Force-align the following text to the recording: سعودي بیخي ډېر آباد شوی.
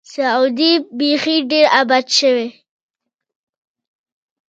سعودي 0.13 0.71
بیخي 0.97 1.35
ډېر 1.51 1.65
آباد 1.81 2.05
شوی. 2.19 2.47